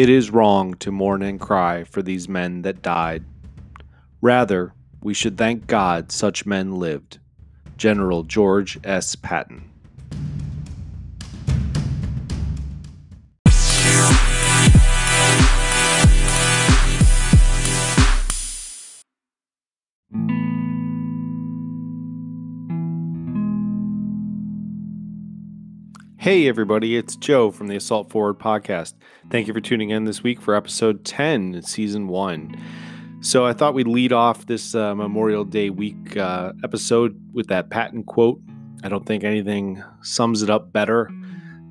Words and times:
It 0.00 0.08
is 0.08 0.30
wrong 0.30 0.72
to 0.76 0.90
mourn 0.90 1.20
and 1.20 1.38
cry 1.38 1.84
for 1.84 2.00
these 2.00 2.26
men 2.26 2.62
that 2.62 2.80
died. 2.80 3.22
Rather, 4.22 4.72
we 5.02 5.12
should 5.12 5.36
thank 5.36 5.66
God 5.66 6.10
such 6.10 6.46
men 6.46 6.76
lived. 6.76 7.18
General 7.76 8.22
George 8.22 8.78
S. 8.82 9.14
Patton. 9.14 9.69
Hey, 26.30 26.46
everybody, 26.46 26.96
it's 26.96 27.16
Joe 27.16 27.50
from 27.50 27.66
the 27.66 27.74
Assault 27.74 28.08
Forward 28.08 28.38
podcast. 28.38 28.94
Thank 29.30 29.48
you 29.48 29.52
for 29.52 29.60
tuning 29.60 29.90
in 29.90 30.04
this 30.04 30.22
week 30.22 30.40
for 30.40 30.54
episode 30.54 31.04
10, 31.04 31.60
season 31.62 32.06
one. 32.06 32.54
So, 33.20 33.44
I 33.44 33.52
thought 33.52 33.74
we'd 33.74 33.88
lead 33.88 34.12
off 34.12 34.46
this 34.46 34.72
uh, 34.76 34.94
Memorial 34.94 35.44
Day 35.44 35.70
week 35.70 36.16
uh, 36.16 36.52
episode 36.62 37.20
with 37.32 37.48
that 37.48 37.68
Patton 37.70 38.04
quote. 38.04 38.40
I 38.84 38.88
don't 38.88 39.04
think 39.04 39.24
anything 39.24 39.82
sums 40.02 40.44
it 40.44 40.50
up 40.50 40.72
better 40.72 41.10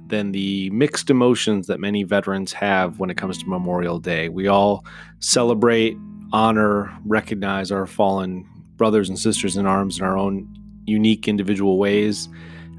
than 0.08 0.34
the 0.34 0.70
mixed 0.72 1.10
emotions 1.10 1.68
that 1.68 1.80
many 1.80 2.04
veterans 2.04 2.52
have 2.52 3.00
when 3.00 3.10
it 3.10 3.16
comes 3.16 3.38
to 3.38 3.48
Memorial 3.48 3.98
Day. 3.98 4.28
We 4.28 4.48
all 4.48 4.84
celebrate, 5.20 5.96
honor, 6.34 6.94
recognize 7.06 7.72
our 7.72 7.88
fallen 7.88 8.46
brothers 8.76 9.08
and 9.08 9.18
sisters 9.18 9.56
in 9.56 9.66
arms 9.66 10.00
in 10.00 10.06
our 10.06 10.18
own 10.18 10.54
unique 10.86 11.30
individual 11.30 11.78
ways. 11.78 12.28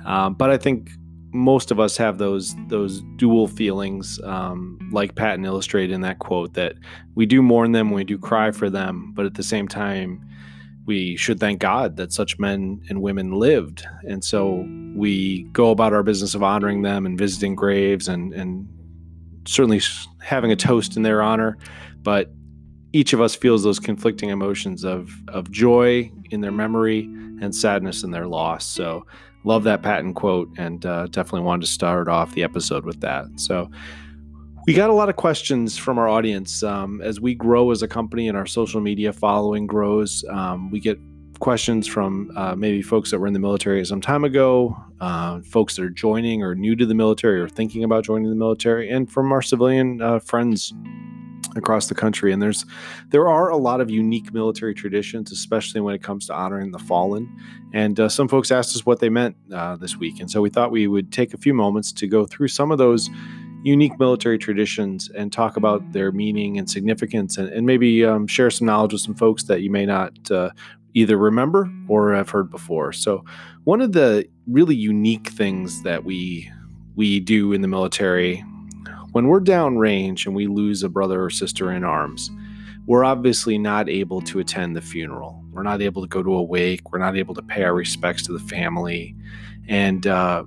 Um, 0.05 0.34
but 0.34 0.51
I 0.51 0.59
think 0.59 0.91
most 1.33 1.70
of 1.70 1.79
us 1.79 1.97
have 1.97 2.19
those 2.19 2.55
those 2.69 3.02
dual 3.16 3.47
feelings, 3.47 4.20
um, 4.25 4.78
like 4.92 5.14
Patton 5.14 5.45
illustrated 5.45 5.92
in 5.92 6.00
that 6.03 6.19
quote, 6.19 6.55
that 6.55 6.75
we 7.14 7.27
do 7.27 7.42
mourn 7.42 7.73
them, 7.73 7.91
we 7.91 8.05
do 8.05 8.19
cry 8.19 8.50
for 8.50 8.69
them, 8.69 9.12
but 9.14 9.27
at 9.27 9.34
the 9.34 9.42
same 9.42 9.69
time, 9.69 10.25
we 10.86 11.17
should 11.17 11.39
thank 11.39 11.61
God 11.61 11.97
that 11.97 12.12
such 12.12 12.39
men 12.39 12.83
and 12.89 13.03
women 13.03 13.33
lived, 13.33 13.86
and 14.03 14.25
so 14.25 14.67
we 14.97 15.45
go 15.53 15.70
about 15.70 15.92
our 15.92 16.03
business 16.03 16.34
of 16.34 16.42
honoring 16.42 16.83
them 16.83 17.06
and 17.06 17.19
visiting 17.19 17.55
graves 17.55 18.08
and 18.08 18.33
and 18.33 18.69
certainly 19.47 19.81
having 20.20 20.53
a 20.53 20.56
toast 20.56 20.97
in 20.97 21.03
their 21.03 21.23
honor, 21.23 21.56
but 22.03 22.31
each 22.92 23.12
of 23.12 23.20
us 23.20 23.34
feels 23.36 23.62
those 23.62 23.78
conflicting 23.78 24.31
emotions 24.31 24.84
of 24.84 25.12
of 25.28 25.51
joy 25.51 26.11
in 26.31 26.41
their 26.41 26.53
memory 26.53 27.03
and 27.41 27.55
sadness 27.55 28.03
in 28.03 28.11
their 28.11 28.27
loss. 28.27 28.67
So 28.67 29.06
love 29.44 29.64
that 29.64 29.83
Patton 29.83 30.14
quote 30.14 30.50
and 30.58 30.84
uh, 30.84 31.06
definitely 31.06 31.42
wanted 31.42 31.66
to 31.66 31.72
start 31.72 32.08
off 32.08 32.34
the 32.34 32.42
episode 32.42 32.84
with 32.84 33.00
that. 33.00 33.27
So, 33.36 33.70
we 34.66 34.74
got 34.74 34.91
a 34.91 34.92
lot 34.92 35.08
of 35.08 35.16
questions 35.16 35.78
from 35.78 35.98
our 35.98 36.08
audience 36.08 36.62
um, 36.62 37.00
as 37.00 37.19
we 37.19 37.34
grow 37.34 37.70
as 37.70 37.83
a 37.83 37.88
company 37.88 38.28
and 38.28 38.36
our 38.36 38.46
social 38.46 38.80
media 38.80 39.12
following 39.12 39.66
grows. 39.66 40.22
Um, 40.28 40.70
we 40.70 40.80
get 40.80 40.98
questions 41.41 41.86
from 41.86 42.30
uh, 42.36 42.55
maybe 42.55 42.83
folks 42.83 43.11
that 43.11 43.18
were 43.18 43.27
in 43.27 43.33
the 43.33 43.41
military 43.41 43.84
some 43.84 44.00
time 44.00 44.24
ago, 44.24 44.77
uh, 45.00 45.41
folks 45.41 45.77
that 45.77 45.84
are 45.84 45.91
joining 45.91 46.42
or 46.42 46.55
new 46.55 46.77
to 46.77 46.86
the 46.86 46.94
military 46.94 47.41
or 47.41 47.48
thinking 47.48 47.83
about 47.83 48.05
joining 48.05 48.28
the 48.28 48.36
military, 48.36 48.91
and 48.91 49.11
from 49.11 49.33
our 49.33 49.42
civilian 49.42 50.00
uh, 50.02 50.18
friends 50.18 50.72
across 51.56 51.89
the 51.89 51.95
country 51.95 52.33
and 52.33 52.41
there's 52.41 52.65
there 53.09 53.29
are 53.29 53.48
a 53.48 53.56
lot 53.56 53.81
of 53.81 53.91
unique 53.91 54.33
military 54.33 54.75
traditions 54.75 55.33
especially 55.33 55.81
when 55.81 55.95
it 55.95 56.03
comes 56.03 56.27
to 56.27 56.34
honoring 56.34 56.70
the 56.70 56.79
fallen. 56.79 57.29
And 57.73 58.01
uh, 58.01 58.09
some 58.09 58.29
folks 58.29 58.51
asked 58.51 58.75
us 58.75 58.84
what 58.84 59.01
they 59.01 59.09
meant 59.09 59.37
uh, 59.53 59.77
this 59.77 59.97
week 59.97 60.20
and 60.20 60.31
so 60.31 60.41
we 60.41 60.51
thought 60.51 60.70
we 60.70 60.87
would 60.87 61.12
take 61.12 61.34
a 61.34 61.39
few 61.39 61.55
moments 61.55 61.92
to 61.92 62.07
go 62.07 62.27
through 62.27 62.48
some 62.48 62.70
of 62.70 62.79
those 62.79 63.11
unique 63.62 63.98
military 63.98 64.39
traditions 64.39 65.11
and 65.11 65.33
talk 65.33 65.57
about 65.57 65.92
their 65.92 66.12
meaning 66.12 66.59
and 66.59 66.70
significance 66.70 67.37
and, 67.37 67.48
and 67.51 67.67
maybe 67.67 68.05
um, 68.05 68.27
share 68.27 68.51
some 68.51 68.67
knowledge 68.67 68.92
with 68.92 69.03
some 69.03 69.14
folks 69.14 69.45
that 69.45 69.61
you 69.61 69.70
may 69.70 69.85
not 69.85 70.13
uh, 70.30 70.51
either 70.95 71.17
remember 71.17 71.70
or 71.89 72.14
have 72.14 72.30
heard 72.30 72.51
before. 72.51 72.92
So 72.92 73.24
one 73.64 73.80
of 73.80 73.92
the 73.92 74.27
really 74.47 74.74
unique 74.74 75.29
things 75.29 75.83
that 75.83 76.05
we 76.05 76.51
we 76.97 77.20
do 77.20 77.53
in 77.53 77.61
the 77.61 77.69
military 77.69 78.45
when 79.13 79.27
we're 79.27 79.41
downrange 79.41 80.27
and 80.27 80.35
we 80.35 80.47
lose 80.47 80.83
a 80.83 80.89
brother 80.89 81.25
or 81.25 81.31
sister 81.31 81.73
in 81.73 81.85
arms, 81.85 82.31
we're 82.87 83.05
obviously 83.05 83.59
not 83.59 83.89
able 83.89 84.21
to 84.23 84.39
attend 84.39 84.77
the 84.77 84.81
funeral. 84.81 85.45
We're 85.53 85.63
not 85.63 85.83
able 85.83 86.03
to 86.03 86.09
go 86.09 86.23
to 86.23 86.35
a 86.35 86.43
wake. 86.43 86.93
We're 86.93 86.98
not 86.98 87.17
able 87.17 87.35
to 87.35 87.43
pay 87.43 87.65
our 87.65 87.75
respects 87.75 88.23
to 88.25 88.33
the 88.33 88.39
family, 88.39 89.15
and 89.69 90.07
uh, 90.07 90.45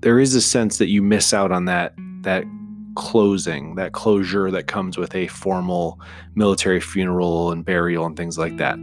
there 0.00 0.18
is 0.18 0.34
a 0.34 0.40
sense 0.40 0.78
that 0.78 0.88
you 0.88 1.02
miss 1.02 1.32
out 1.32 1.52
on 1.52 1.64
that 1.66 1.94
that 2.22 2.44
closing, 2.96 3.76
that 3.76 3.92
closure 3.92 4.50
that 4.50 4.66
comes 4.66 4.98
with 4.98 5.14
a 5.14 5.28
formal 5.28 6.00
military 6.34 6.80
funeral 6.80 7.52
and 7.52 7.64
burial 7.64 8.04
and 8.06 8.16
things 8.16 8.38
like 8.38 8.56
that. 8.56 8.78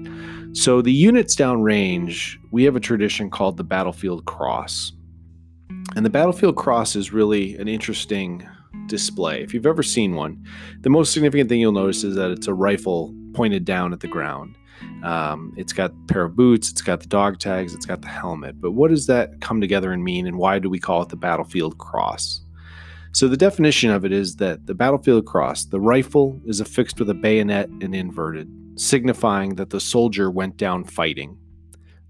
So 0.54 0.82
the 0.82 0.94
units 0.94 1.36
downrange, 1.36 2.38
we 2.52 2.64
have 2.64 2.76
a 2.76 2.80
tradition 2.80 3.30
called 3.30 3.58
the 3.58 3.64
battlefield 3.64 4.26
cross. 4.26 4.94
And 5.96 6.06
the 6.06 6.10
battlefield 6.10 6.56
cross 6.56 6.96
is 6.96 7.12
really 7.12 7.58
an 7.58 7.68
interesting 7.68 8.48
display. 8.94 9.42
If 9.42 9.56
you've 9.56 9.66
ever 9.66 9.82
seen 9.82 10.14
one, 10.14 10.46
the 10.82 10.90
most 10.92 11.14
significant 11.14 11.50
thing 11.50 11.60
you'll 11.60 11.72
notice 11.72 12.04
is 12.04 12.14
that 12.14 12.30
it's 12.30 12.46
a 12.46 12.54
rifle 12.54 13.12
pointed 13.34 13.66
down 13.66 13.92
at 13.92 14.02
the 14.02 14.08
ground. 14.08 14.56
Um, 15.04 15.52
it's 15.58 15.74
got 15.74 15.90
a 15.90 16.14
pair 16.14 16.24
of 16.24 16.36
boots, 16.36 16.70
it's 16.70 16.84
got 16.84 17.00
the 17.00 17.08
dog 17.08 17.40
tags, 17.40 17.74
it's 17.74 17.88
got 17.88 18.04
the 18.04 18.08
helmet. 18.08 18.62
But 18.62 18.74
what 18.74 18.92
does 18.92 19.08
that 19.08 19.42
come 19.42 19.60
together 19.60 19.92
and 19.92 20.04
mean, 20.04 20.28
and 20.28 20.38
why 20.38 20.60
do 20.60 20.70
we 20.70 20.78
call 20.78 21.02
it 21.02 21.10
the 21.10 21.16
battlefield 21.16 21.80
cross? 21.80 22.42
So, 23.14 23.28
the 23.28 23.38
definition 23.38 23.90
of 23.90 24.06
it 24.06 24.12
is 24.12 24.36
that 24.36 24.68
the 24.68 24.76
battlefield 24.76 25.26
cross, 25.26 25.66
the 25.66 25.80
rifle 25.80 26.40
is 26.46 26.60
affixed 26.60 27.00
with 27.00 27.10
a 27.10 27.16
bayonet 27.16 27.70
and 27.82 27.96
inverted, 27.96 28.48
signifying 28.76 29.56
that 29.56 29.72
the 29.72 29.80
soldier 29.80 30.30
went 30.30 30.58
down 30.58 30.84
fighting. 30.84 31.38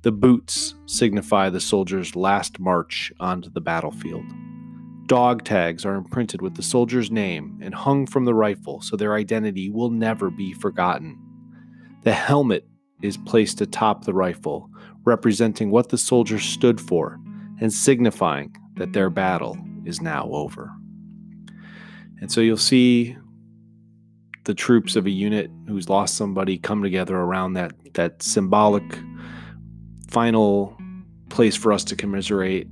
The 0.02 0.12
boots 0.12 0.76
signify 0.86 1.50
the 1.50 1.62
soldier's 1.62 2.16
last 2.16 2.60
march 2.60 3.14
onto 3.20 3.50
the 3.50 3.62
battlefield. 3.62 4.26
Dog 5.06 5.44
tags 5.44 5.86
are 5.86 5.96
imprinted 5.96 6.41
with 6.41 6.56
the 6.56 6.64
soldier's 6.64 7.12
name 7.12 7.59
and 7.62 7.74
hung 7.74 8.06
from 8.06 8.25
the 8.25 8.34
rifle 8.34 8.81
so 8.81 8.96
their 8.96 9.16
identity 9.16 9.69
will 9.69 9.90
never 9.90 10.30
be 10.30 10.53
forgotten. 10.53 11.18
The 12.03 12.14
helmet 12.14 12.66
is 13.02 13.18
placed 13.18 13.59
atop 13.59 14.06
the 14.06 14.13
rifle, 14.13 14.69
representing 15.03 15.72
what 15.72 15.90
the 15.90 15.97
soldier 15.97 16.40
stood 16.40 16.80
for 16.80 17.19
and 17.59 17.72
signifying 17.72 18.56
that 18.75 18.94
their 18.94 19.09
battle 19.09 19.58
is 19.86 20.02
now 20.02 20.30
over. 20.31 20.72
And 22.22 22.31
so 22.31 22.40
you'll 22.40 22.58
see 22.58 23.18
the 24.46 24.53
troops 24.53 24.96
of 24.96 25.06
a 25.06 25.12
unit 25.12 25.52
who's 25.68 25.90
lost 25.90 26.16
somebody 26.16 26.58
come 26.58 26.81
together 26.81 27.16
around 27.18 27.53
that 27.53 27.74
that 27.94 28.24
symbolic 28.24 28.84
final 30.09 30.78
place 31.30 31.56
for 31.56 31.72
us 31.72 31.84
to 31.86 31.96
commiserate 31.96 32.68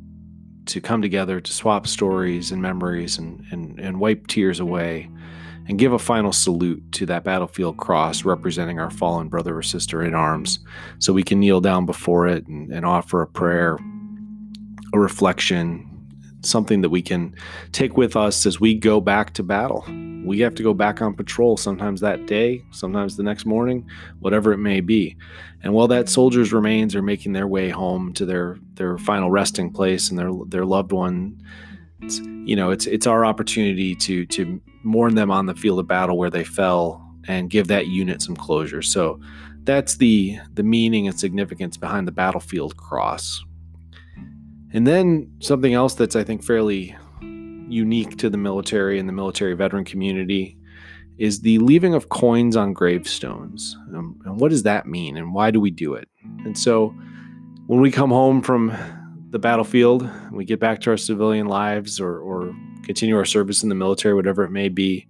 to 0.68 0.82
come 0.82 1.02
together 1.02 1.40
to 1.42 1.52
swap 1.52 1.88
stories 1.88 2.52
and 2.52 2.62
memories 2.62 3.18
and, 3.18 3.44
and, 3.52 3.80
and 3.80 4.00
wipe 4.00 4.28
tears 4.28 4.60
away 4.60 5.10
and 5.68 5.80
give 5.80 5.94
a 5.94 6.00
final 6.00 6.32
salute 6.32 6.84
to 6.92 7.06
that 7.06 7.24
battlefield 7.24 7.78
cross 7.78 8.26
representing 8.26 8.80
our 8.80 8.90
fallen 8.90 9.28
brother 9.28 9.58
or 9.58 9.62
sister 9.62 10.04
in 10.04 10.14
arms. 10.14 10.60
So 11.00 11.14
we 11.14 11.24
can 11.24 11.40
kneel 11.40 11.62
down 11.62 11.86
before 11.86 12.28
it 12.28 12.48
and, 12.48 12.72
and 12.72 12.86
offer 12.86 13.22
a 13.22 13.28
prayer, 13.28 13.78
a 14.94 15.00
reflection, 15.00 15.88
something 16.42 16.82
that 16.82 16.90
we 16.90 17.02
can 17.02 17.36
take 17.72 17.98
with 17.98 18.16
us 18.16 18.46
as 18.46 18.60
we 18.60 18.74
go 18.76 19.00
back 19.00 19.34
to 19.34 19.44
battle. 19.44 19.86
We 20.24 20.40
have 20.40 20.56
to 20.56 20.64
go 20.64 20.74
back 20.74 21.02
on 21.02 21.16
patrol 21.16 21.58
sometimes 21.58 22.02
that 22.02 22.28
day, 22.28 22.64
sometimes 22.72 23.18
the 23.18 23.24
next 23.24 23.46
morning, 23.46 23.90
whatever 24.20 24.52
it 24.52 24.58
may 24.58 24.82
be. 24.82 25.18
And 25.64 25.74
while 25.74 25.88
that 25.88 26.10
soldier's 26.10 26.54
remains 26.54 26.96
are 26.96 27.02
making 27.02 27.34
their 27.34 27.48
way 27.48 27.70
home 27.70 28.14
to 28.14 28.26
their 28.26 28.58
their 28.74 28.98
final 28.98 29.32
resting 29.32 29.72
place 29.72 30.10
and 30.10 30.18
their 30.18 30.32
their 30.48 30.66
loved 30.66 30.92
one, 30.92 31.42
you 32.46 32.56
know, 32.56 32.72
it's 32.72 32.88
it's 32.88 33.08
our 33.08 33.26
opportunity 33.26 33.96
to 33.96 34.26
to 34.28 34.62
mourn 34.84 35.16
them 35.16 35.32
on 35.32 35.46
the 35.46 35.56
field 35.56 35.80
of 35.80 35.88
battle 35.88 36.18
where 36.18 36.30
they 36.30 36.44
fell 36.44 37.08
and 37.28 37.50
give 37.50 37.68
that 37.68 37.88
unit 37.88 38.22
some 38.22 38.36
closure. 38.36 38.82
So 38.82 39.20
that's 39.64 39.98
the 39.98 40.40
the 40.54 40.64
meaning 40.64 41.08
and 41.08 41.20
significance 41.20 41.78
behind 41.78 42.08
the 42.08 42.12
battlefield 42.12 42.78
cross. 42.78 43.44
And 44.74 44.88
then 44.88 45.32
something 45.40 45.74
else 45.74 45.96
that's, 45.96 46.16
I 46.16 46.24
think, 46.24 46.44
fairly 46.44 46.96
unique 47.22 48.18
to 48.18 48.30
the 48.30 48.38
military 48.38 49.00
and 49.00 49.08
the 49.08 49.14
military 49.14 49.54
veteran 49.54 49.86
community 49.86 50.58
is 51.18 51.42
the 51.42 51.60
leaving 51.60 51.94
of 51.94 52.10
coins 52.10 52.56
on 52.56 52.74
gravestones. 52.74 53.78
Um, 53.96 54.20
and 54.26 54.40
what 54.40 54.50
does 54.50 54.64
that 54.64 54.86
mean 54.86 55.18
and 55.18 55.34
why 55.34 55.52
do 55.52 55.60
we 55.60 55.72
do 55.72 55.94
it? 55.94 56.08
And 56.46 56.58
so 56.58 56.96
when 57.68 57.80
we 57.80 57.92
come 57.92 58.10
home 58.10 58.42
from 58.42 58.76
the 59.30 59.40
battlefield, 59.40 60.10
we 60.32 60.46
get 60.46 60.60
back 60.60 60.82
to 60.82 60.90
our 60.90 60.98
civilian 60.98 61.48
lives 61.48 62.00
or, 62.00 62.18
or 62.20 62.54
continue 62.84 63.16
our 63.16 63.26
service 63.26 63.64
in 63.64 63.70
the 63.70 63.76
military, 63.76 64.14
whatever 64.14 64.44
it 64.44 64.52
may 64.52 64.68
be, 64.68 65.08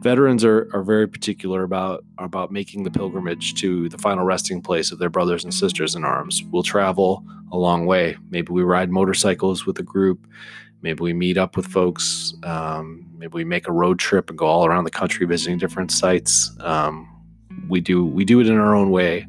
Veterans 0.00 0.44
are, 0.44 0.68
are 0.72 0.82
very 0.82 1.08
particular 1.08 1.64
about 1.64 2.04
about 2.18 2.52
making 2.52 2.84
the 2.84 2.90
pilgrimage 2.90 3.54
to 3.54 3.88
the 3.88 3.98
final 3.98 4.24
resting 4.24 4.62
place 4.62 4.92
of 4.92 4.98
their 4.98 5.10
brothers 5.10 5.42
and 5.44 5.52
sisters 5.52 5.94
in 5.94 6.04
arms. 6.04 6.42
We'll 6.44 6.62
travel 6.62 7.24
a 7.50 7.58
long 7.58 7.86
way. 7.86 8.16
Maybe 8.30 8.52
we 8.52 8.62
ride 8.62 8.90
motorcycles 8.90 9.66
with 9.66 9.78
a 9.78 9.82
group. 9.82 10.26
Maybe 10.82 11.02
we 11.02 11.12
meet 11.12 11.36
up 11.36 11.56
with 11.56 11.66
folks. 11.66 12.32
Um, 12.44 13.10
maybe 13.16 13.32
we 13.32 13.44
make 13.44 13.66
a 13.66 13.72
road 13.72 13.98
trip 13.98 14.30
and 14.30 14.38
go 14.38 14.46
all 14.46 14.66
around 14.66 14.84
the 14.84 14.90
country 14.90 15.26
visiting 15.26 15.58
different 15.58 15.90
sites. 15.90 16.56
Um, 16.60 17.08
we 17.68 17.80
do 17.80 18.04
we 18.04 18.24
do 18.24 18.40
it 18.40 18.46
in 18.46 18.56
our 18.56 18.76
own 18.76 18.90
way, 18.90 19.26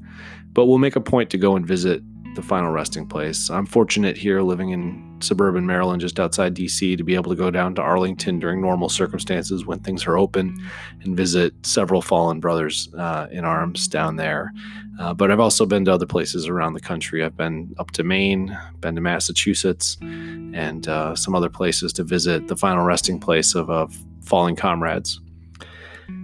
but 0.54 0.66
we'll 0.66 0.78
make 0.78 0.96
a 0.96 1.02
point 1.02 1.32
to 1.32 1.38
go 1.38 1.56
and 1.56 1.66
visit 1.66 2.04
the 2.40 2.48
final 2.48 2.72
resting 2.72 3.06
place. 3.06 3.50
I'm 3.50 3.66
fortunate 3.66 4.18
here 4.18 4.42
living 4.42 4.70
in 4.70 5.18
suburban 5.20 5.66
Maryland, 5.66 6.00
just 6.00 6.20
outside 6.20 6.56
DC, 6.56 6.96
to 6.98 7.04
be 7.04 7.16
able 7.16 7.30
to 7.32 7.36
go 7.36 7.52
down 7.52 7.76
to 7.76 7.82
Arlington 7.82 8.40
during 8.40 8.62
normal 8.62 8.88
circumstances 8.88 9.66
when 9.66 9.80
things 9.80 10.08
are 10.08 10.18
open 10.18 10.58
and 11.02 11.18
visit 11.18 11.54
several 11.64 12.02
fallen 12.02 12.40
brothers 12.40 12.90
uh, 12.98 13.28
in 13.32 13.44
arms 13.44 13.88
down 13.88 14.16
there. 14.16 14.54
Uh, 15.00 15.14
but 15.14 15.32
I've 15.32 15.40
also 15.40 15.66
been 15.66 15.84
to 15.86 15.94
other 15.94 16.06
places 16.06 16.48
around 16.48 16.74
the 16.74 16.80
country. 16.80 17.24
I've 17.24 17.36
been 17.36 17.74
up 17.78 17.92
to 17.92 18.04
Maine, 18.04 18.58
been 18.80 18.96
to 18.96 19.02
Massachusetts, 19.02 19.98
and 20.02 20.88
uh, 20.88 21.16
some 21.16 21.36
other 21.36 21.50
places 21.50 21.92
to 21.94 22.04
visit 22.04 22.48
the 22.48 22.56
final 22.56 22.86
resting 22.86 23.20
place 23.20 23.54
of, 23.54 23.70
of 23.70 23.98
fallen 24.24 24.56
comrades. 24.56 25.20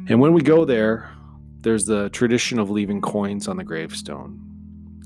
And 0.07 0.19
when 0.21 0.33
we 0.33 0.41
go 0.41 0.63
there, 0.63 1.11
there's 1.61 1.85
the 1.85 2.09
tradition 2.09 2.59
of 2.59 2.69
leaving 2.69 3.01
coins 3.01 3.47
on 3.47 3.57
the 3.57 3.63
gravestone. 3.63 4.44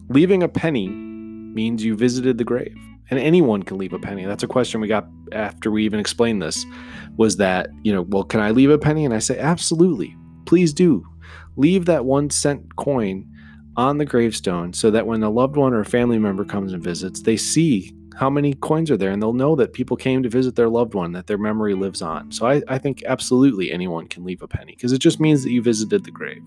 Leaving 0.09 0.41
a 0.41 0.49
penny 0.49 0.89
means 0.89 1.83
you 1.83 1.95
visited 1.95 2.39
the 2.39 2.43
grave. 2.43 2.75
And 3.11 3.19
anyone 3.19 3.63
can 3.63 3.77
leave 3.77 3.93
a 3.93 3.99
penny. 3.99 4.25
That's 4.25 4.43
a 4.43 4.47
question 4.47 4.81
we 4.81 4.87
got 4.87 5.07
after 5.31 5.69
we 5.71 5.85
even 5.85 5.99
explained 5.99 6.41
this 6.41 6.65
was 7.17 7.37
that, 7.37 7.69
you 7.83 7.93
know, 7.93 8.03
well, 8.03 8.23
can 8.23 8.39
I 8.39 8.51
leave 8.51 8.69
a 8.69 8.77
penny? 8.77 9.05
And 9.05 9.13
I 9.13 9.19
say, 9.19 9.37
absolutely. 9.37 10.15
Please 10.45 10.73
do. 10.73 11.05
Leave 11.55 11.85
that 11.85 12.05
one 12.05 12.29
cent 12.29 12.75
coin 12.75 13.27
on 13.77 13.97
the 13.97 14.05
gravestone 14.05 14.73
so 14.73 14.89
that 14.91 15.05
when 15.07 15.23
a 15.23 15.29
loved 15.29 15.55
one 15.55 15.73
or 15.73 15.79
a 15.79 15.85
family 15.85 16.19
member 16.19 16.43
comes 16.43 16.73
and 16.73 16.83
visits, 16.83 17.21
they 17.21 17.37
see 17.37 17.93
how 18.15 18.29
many 18.29 18.53
coins 18.55 18.91
are 18.91 18.97
there 18.97 19.11
and 19.11 19.21
they'll 19.21 19.33
know 19.33 19.55
that 19.55 19.73
people 19.73 19.95
came 19.95 20.21
to 20.23 20.29
visit 20.29 20.55
their 20.55 20.69
loved 20.69 20.93
one, 20.93 21.11
that 21.11 21.27
their 21.27 21.37
memory 21.37 21.73
lives 21.75 22.01
on. 22.01 22.31
So 22.31 22.47
I, 22.47 22.61
I 22.67 22.77
think 22.77 23.03
absolutely 23.05 23.71
anyone 23.71 24.07
can 24.07 24.23
leave 24.23 24.41
a 24.41 24.47
penny 24.47 24.73
because 24.75 24.91
it 24.91 24.99
just 24.99 25.19
means 25.19 25.43
that 25.43 25.51
you 25.51 25.61
visited 25.61 26.03
the 26.03 26.11
grave. 26.11 26.43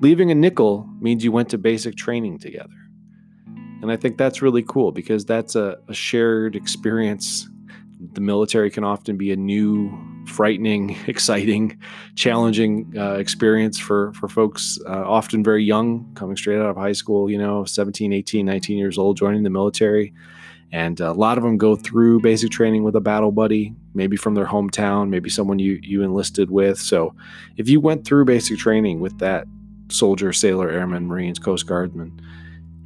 Leaving 0.00 0.30
a 0.30 0.34
nickel 0.34 0.88
means 0.98 1.22
you 1.22 1.30
went 1.30 1.50
to 1.50 1.58
basic 1.58 1.94
training 1.94 2.38
together. 2.38 2.72
And 3.82 3.92
I 3.92 3.96
think 3.96 4.16
that's 4.16 4.40
really 4.40 4.62
cool 4.62 4.92
because 4.92 5.26
that's 5.26 5.54
a, 5.54 5.78
a 5.88 5.94
shared 5.94 6.56
experience. 6.56 7.48
The 8.12 8.22
military 8.22 8.70
can 8.70 8.82
often 8.82 9.18
be 9.18 9.30
a 9.30 9.36
new, 9.36 9.92
frightening, 10.26 10.96
exciting, 11.06 11.78
challenging 12.14 12.94
uh, 12.96 13.14
experience 13.14 13.78
for, 13.78 14.12
for 14.14 14.26
folks 14.26 14.78
uh, 14.86 15.04
often 15.06 15.44
very 15.44 15.64
young, 15.64 16.10
coming 16.14 16.36
straight 16.36 16.58
out 16.58 16.70
of 16.70 16.76
high 16.76 16.92
school, 16.92 17.30
you 17.30 17.38
know, 17.38 17.64
17, 17.64 18.12
18, 18.12 18.46
19 18.46 18.78
years 18.78 18.96
old, 18.96 19.18
joining 19.18 19.42
the 19.42 19.50
military. 19.50 20.14
And 20.72 20.98
a 21.00 21.12
lot 21.12 21.36
of 21.36 21.44
them 21.44 21.58
go 21.58 21.76
through 21.76 22.20
basic 22.20 22.50
training 22.50 22.84
with 22.84 22.96
a 22.96 23.00
battle 23.00 23.32
buddy, 23.32 23.74
maybe 23.92 24.16
from 24.16 24.34
their 24.34 24.46
hometown, 24.46 25.08
maybe 25.08 25.28
someone 25.28 25.58
you, 25.58 25.78
you 25.82 26.02
enlisted 26.02 26.50
with. 26.50 26.78
So 26.78 27.14
if 27.56 27.68
you 27.68 27.80
went 27.80 28.06
through 28.06 28.24
basic 28.24 28.58
training 28.58 29.00
with 29.00 29.18
that 29.18 29.46
soldier, 29.92 30.32
sailor, 30.32 30.70
airman, 30.70 31.06
Marines, 31.06 31.38
Coast 31.38 31.66
Guardsman, 31.66 32.20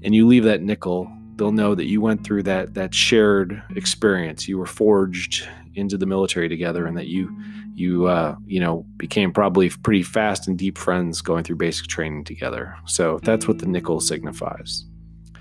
and 0.02 0.14
you 0.14 0.26
leave 0.26 0.44
that 0.44 0.62
nickel, 0.62 1.10
they'll 1.36 1.52
know 1.52 1.74
that 1.74 1.86
you 1.86 2.00
went 2.00 2.24
through 2.24 2.42
that 2.44 2.74
that 2.74 2.94
shared 2.94 3.62
experience. 3.76 4.48
You 4.48 4.58
were 4.58 4.66
forged 4.66 5.46
into 5.74 5.96
the 5.96 6.06
military 6.06 6.48
together, 6.48 6.86
and 6.86 6.96
that 6.96 7.06
you 7.06 7.34
you 7.74 8.06
uh, 8.06 8.36
you 8.46 8.60
know 8.60 8.86
became 8.96 9.32
probably 9.32 9.70
pretty 9.70 10.02
fast 10.02 10.46
and 10.48 10.58
deep 10.58 10.78
friends 10.78 11.20
going 11.20 11.44
through 11.44 11.56
basic 11.56 11.86
training 11.86 12.24
together. 12.24 12.76
So 12.86 13.18
that's 13.22 13.48
what 13.48 13.58
the 13.58 13.66
nickel 13.66 14.00
signifies. 14.00 14.84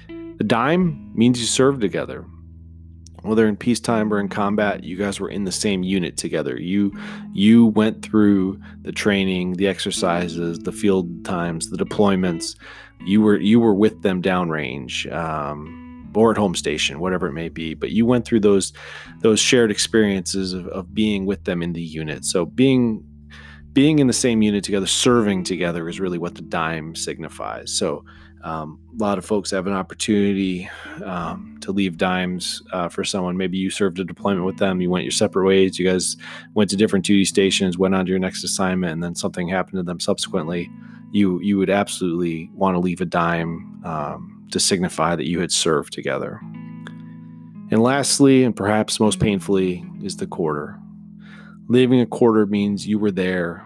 The 0.07 0.43
dime 0.43 1.11
means 1.15 1.39
you 1.39 1.45
served 1.45 1.81
together 1.81 2.25
whether 3.23 3.47
in 3.47 3.55
peacetime 3.55 4.13
or 4.13 4.19
in 4.19 4.27
combat 4.27 4.83
you 4.83 4.97
guys 4.97 5.19
were 5.19 5.29
in 5.29 5.45
the 5.45 5.51
same 5.51 5.83
unit 5.83 6.17
together. 6.17 6.59
You 6.59 6.91
you 7.33 7.65
went 7.65 8.03
through 8.03 8.59
the 8.81 8.91
training 8.91 9.53
the 9.53 9.67
exercises 9.67 10.59
the 10.59 10.71
field 10.71 11.25
times 11.25 11.69
the 11.69 11.77
deployments. 11.77 12.55
You 13.05 13.21
were 13.21 13.39
you 13.39 13.59
were 13.59 13.73
with 13.73 14.01
them 14.01 14.21
downrange 14.21 15.11
um, 15.11 16.11
or 16.15 16.31
at 16.31 16.37
home 16.37 16.53
station 16.53 16.99
whatever 16.99 17.27
it 17.27 17.33
may 17.33 17.49
be 17.49 17.73
but 17.73 17.89
you 17.89 18.05
went 18.05 18.23
through 18.23 18.39
those 18.39 18.71
those 19.21 19.39
shared 19.39 19.71
experiences 19.71 20.53
of, 20.53 20.67
of 20.67 20.93
being 20.93 21.25
with 21.25 21.45
them 21.45 21.63
in 21.63 21.73
the 21.73 21.81
unit. 21.81 22.25
So 22.25 22.45
being 22.45 23.03
being 23.73 23.99
in 23.99 24.07
the 24.07 24.13
same 24.13 24.41
unit 24.41 24.63
together 24.63 24.85
serving 24.85 25.43
together 25.43 25.89
is 25.89 25.99
really 25.99 26.19
what 26.19 26.35
the 26.35 26.41
dime 26.41 26.95
signifies. 26.95 27.71
So 27.71 28.05
um, 28.43 28.77
a 28.93 29.01
lot 29.01 29.17
of 29.17 29.25
folks 29.25 29.51
have 29.51 29.67
an 29.67 29.73
opportunity 29.73 30.69
um, 31.05 31.57
to 31.61 31.71
leave 31.71 31.97
dimes 31.97 32.61
uh, 32.73 32.89
for 32.89 33.03
someone. 33.03 33.37
Maybe 33.37 33.57
you 33.57 33.69
served 33.69 33.99
a 33.99 34.03
deployment 34.03 34.45
with 34.45 34.57
them, 34.57 34.81
you 34.81 34.89
went 34.89 35.05
your 35.05 35.11
separate 35.11 35.45
ways, 35.45 35.79
you 35.79 35.89
guys 35.89 36.17
went 36.53 36.69
to 36.71 36.75
different 36.75 37.05
duty 37.05 37.23
stations, 37.23 37.77
went 37.77 37.95
on 37.95 38.05
to 38.05 38.09
your 38.09 38.19
next 38.19 38.43
assignment, 38.43 38.91
and 38.91 39.03
then 39.03 39.15
something 39.15 39.47
happened 39.47 39.77
to 39.77 39.83
them 39.83 39.99
subsequently. 39.99 40.69
You 41.11 41.39
you 41.41 41.57
would 41.57 41.69
absolutely 41.69 42.49
want 42.53 42.75
to 42.75 42.79
leave 42.79 42.99
a 42.99 43.05
dime 43.05 43.81
um, 43.85 44.45
to 44.51 44.59
signify 44.59 45.15
that 45.15 45.29
you 45.29 45.39
had 45.39 45.51
served 45.51 45.93
together. 45.93 46.41
And 47.71 47.81
lastly, 47.81 48.43
and 48.43 48.55
perhaps 48.55 48.99
most 48.99 49.19
painfully, 49.19 49.85
is 50.03 50.17
the 50.17 50.27
quarter. 50.27 50.77
Leaving 51.69 52.01
a 52.01 52.05
quarter 52.05 52.45
means 52.45 52.85
you 52.85 52.99
were 52.99 53.11
there 53.11 53.65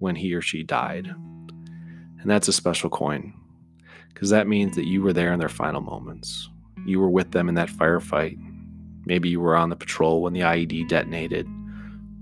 when 0.00 0.16
he 0.16 0.34
or 0.34 0.42
she 0.42 0.62
died. 0.62 1.06
And 1.06 2.30
that's 2.30 2.46
a 2.46 2.52
special 2.52 2.90
coin 2.90 3.32
because 4.12 4.30
that 4.30 4.48
means 4.48 4.76
that 4.76 4.86
you 4.86 5.02
were 5.02 5.12
there 5.12 5.32
in 5.32 5.38
their 5.38 5.48
final 5.48 5.80
moments. 5.80 6.48
You 6.86 7.00
were 7.00 7.10
with 7.10 7.32
them 7.32 7.48
in 7.48 7.54
that 7.56 7.68
firefight. 7.68 8.38
Maybe 9.04 9.28
you 9.28 9.40
were 9.40 9.56
on 9.56 9.70
the 9.70 9.76
patrol 9.76 10.22
when 10.22 10.32
the 10.32 10.40
IED 10.40 10.88
detonated, 10.88 11.46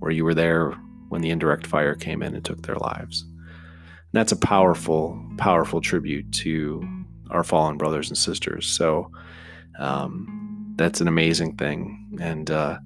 or 0.00 0.10
you 0.10 0.25
were 0.25 0.34
there 0.34 0.72
when 1.08 1.20
the 1.20 1.31
indirect 1.31 1.66
fire 1.66 1.94
came 1.94 2.22
in 2.22 2.34
and 2.34 2.44
took 2.44 2.62
their 2.62 2.76
lives. 2.76 3.22
And 3.22 4.12
that's 4.12 4.32
a 4.32 4.37
powerful, 4.37 5.22
powerful 5.37 5.81
tribute 5.81 6.32
to 6.32 6.87
our 7.31 7.44
fallen 7.44 7.76
brothers 7.76 8.08
and 8.08 8.19
sisters. 8.19 8.66
So 8.66 9.10
um, 9.78 10.72
that's 10.76 11.00
an 11.00 11.08
amazing 11.08 11.56
thing. 11.56 12.19
And 12.20 12.50
uh, 12.50 12.78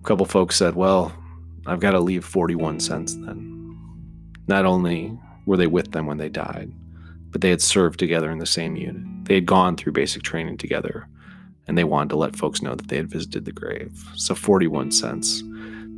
a 0.00 0.06
couple 0.06 0.26
folks 0.26 0.56
said, 0.56 0.74
well, 0.74 1.12
I've 1.66 1.80
got 1.80 1.92
to 1.92 2.00
leave 2.00 2.24
41 2.24 2.80
cents 2.80 3.14
then. 3.14 3.78
Not 4.46 4.64
only 4.64 5.18
were 5.46 5.56
they 5.56 5.66
with 5.66 5.92
them 5.92 6.06
when 6.06 6.18
they 6.18 6.28
died, 6.28 6.72
but 7.34 7.40
they 7.40 7.50
had 7.50 7.60
served 7.60 7.98
together 7.98 8.30
in 8.30 8.38
the 8.38 8.46
same 8.46 8.76
unit. 8.76 9.02
They 9.24 9.34
had 9.34 9.44
gone 9.44 9.76
through 9.76 9.90
basic 9.90 10.22
training 10.22 10.56
together, 10.56 11.08
and 11.66 11.76
they 11.76 11.82
wanted 11.82 12.10
to 12.10 12.16
let 12.16 12.36
folks 12.36 12.62
know 12.62 12.76
that 12.76 12.86
they 12.86 12.96
had 12.96 13.10
visited 13.10 13.44
the 13.44 13.50
grave. 13.50 14.04
So, 14.14 14.36
41 14.36 14.92
cents. 14.92 15.42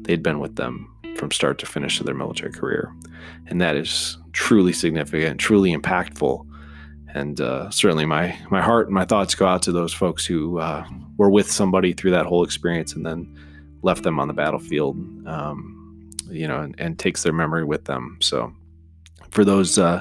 They'd 0.01 0.23
been 0.23 0.39
with 0.39 0.57
them 0.57 0.91
from 1.19 1.31
start 1.31 1.59
to 1.59 1.67
finish 1.67 2.01
of 2.01 2.07
their 2.07 2.15
military 2.15 2.53
career. 2.53 2.91
And 3.49 3.61
that 3.61 3.77
is 3.77 4.17
truly 4.33 4.73
significant, 4.73 5.39
truly 5.39 5.77
impactful. 5.77 6.47
And 7.13 7.39
uh, 7.39 7.69
certainly 7.69 8.07
my, 8.07 8.39
my 8.51 8.63
heart 8.63 8.87
and 8.87 8.95
my 8.95 9.05
thoughts 9.05 9.35
go 9.35 9.47
out 9.47 9.61
to 9.65 9.73
those 9.73 9.93
folks 9.93 10.25
who 10.25 10.59
uh, 10.59 10.87
were 11.19 11.29
with 11.29 11.53
somebody 11.53 11.93
through 11.93 12.13
that 12.13 12.25
whole 12.25 12.45
experience 12.45 12.95
and 12.95 13.05
then 13.05 13.39
left 13.83 14.05
them 14.05 14.19
on 14.19 14.29
the 14.29 14.35
battlefield, 14.35 14.97
um, 15.29 16.11
you 16.31 16.49
know, 16.49 16.61
and, 16.61 16.75
and, 16.79 16.99
takes 16.99 17.25
their 17.25 17.33
memory 17.35 17.65
with 17.65 17.85
them. 17.85 18.17
So 18.23 18.55
for 19.31 19.45
those, 19.45 19.79
uh, 19.79 20.01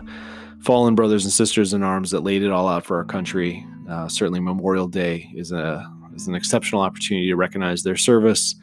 fallen 0.65 0.95
brothers 0.95 1.23
and 1.23 1.31
sisters 1.31 1.73
in 1.73 1.83
arms 1.83 2.11
that 2.11 2.21
laid 2.21 2.43
it 2.43 2.51
all 2.51 2.67
out 2.67 2.83
for 2.83 2.97
our 2.97 3.05
country. 3.05 3.65
Uh, 3.89 4.07
certainly, 4.07 4.39
Memorial 4.39 4.87
Day 4.87 5.31
is 5.35 5.51
a 5.51 5.89
is 6.15 6.27
an 6.27 6.35
exceptional 6.35 6.81
opportunity 6.81 7.27
to 7.27 7.35
recognize 7.35 7.83
their 7.83 7.97
service 7.97 8.55